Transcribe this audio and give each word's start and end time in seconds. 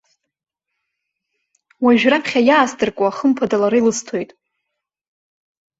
Уажә, 1.83 2.05
раԥхьа 2.11 2.41
иаасдыркуа, 2.47 3.15
хымԥада 3.17 3.57
лара 3.61 3.77
илысҭоит. 3.79 4.31